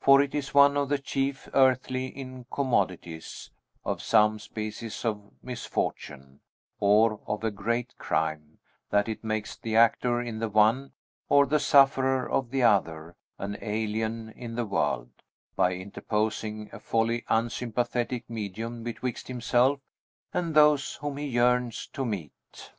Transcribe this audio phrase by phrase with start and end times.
[0.00, 3.50] For it is one of the chief earthly incommodities
[3.84, 6.40] of some species of misfortune,
[6.80, 8.58] or of a great crime,
[8.90, 10.90] that it makes the actor in the one,
[11.28, 15.12] or the sufferer of the other, an alien in the world,
[15.54, 19.78] by interposing a wholly unsympathetic medium betwixt himself
[20.32, 22.72] and those whom he yearns to meet.